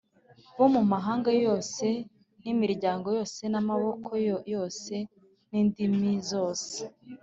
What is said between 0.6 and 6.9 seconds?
mu mahanga yose n’imiryango yose n’amoko yose n’indimi zose,